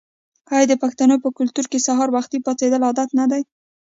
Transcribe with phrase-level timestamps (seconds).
[0.53, 3.41] آیا د پښتنو په کلتور کې سهار وختي پاڅیدل عادت نه دی؟